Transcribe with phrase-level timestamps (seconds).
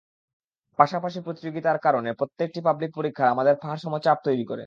[0.79, 4.59] পাশাপাশি প্রতিযোগিতার কারণে প্রত্যেকটি পাবলিক পরীক্ষার আমাদের পাহাড়সম চাপ তৈরি করে।